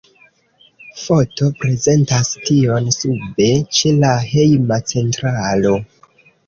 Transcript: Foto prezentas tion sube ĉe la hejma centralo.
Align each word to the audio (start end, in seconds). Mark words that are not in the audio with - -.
Foto 1.01 1.49
prezentas 1.59 2.31
tion 2.47 2.91
sube 2.99 3.51
ĉe 3.81 3.95
la 4.03 4.19
hejma 4.35 4.83
centralo. 4.95 5.81